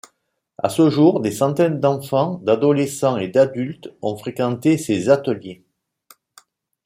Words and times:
À 0.57 0.69
ce 0.69 0.89
jour, 0.89 1.19
des 1.21 1.29
centaines 1.29 1.79
d'enfants, 1.79 2.39
d'adolescents 2.41 3.17
et 3.17 3.27
d'adultes 3.27 3.91
ont 4.01 4.17
fréquenté 4.17 4.79
ses 4.79 5.09
ateliers. 5.09 5.63